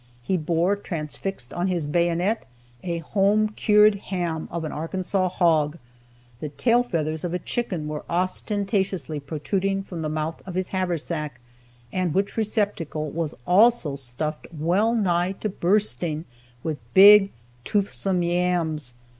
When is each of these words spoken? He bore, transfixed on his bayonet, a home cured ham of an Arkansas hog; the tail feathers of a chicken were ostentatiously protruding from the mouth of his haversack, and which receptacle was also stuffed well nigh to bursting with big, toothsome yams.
He 0.23 0.35
bore, 0.35 0.75
transfixed 0.75 1.53
on 1.53 1.67
his 1.67 1.85
bayonet, 1.85 2.47
a 2.81 2.97
home 3.13 3.49
cured 3.49 3.93
ham 4.09 4.47
of 4.49 4.63
an 4.63 4.71
Arkansas 4.71 5.29
hog; 5.29 5.77
the 6.39 6.49
tail 6.49 6.81
feathers 6.81 7.23
of 7.23 7.35
a 7.35 7.45
chicken 7.45 7.87
were 7.87 8.03
ostentatiously 8.09 9.19
protruding 9.19 9.83
from 9.83 10.01
the 10.01 10.09
mouth 10.09 10.41
of 10.47 10.55
his 10.55 10.69
haversack, 10.69 11.39
and 11.93 12.15
which 12.15 12.35
receptacle 12.35 13.11
was 13.11 13.35
also 13.45 13.95
stuffed 13.95 14.47
well 14.51 14.95
nigh 14.95 15.33
to 15.33 15.49
bursting 15.49 16.25
with 16.63 16.79
big, 16.95 17.29
toothsome 17.63 18.23
yams. 18.23 18.95